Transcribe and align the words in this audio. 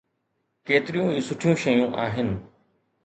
ڪيتريون 0.69 1.07
ئي 1.15 1.21
سٺيون 1.27 1.53
شيون 1.63 1.89
آهن. 2.07 2.29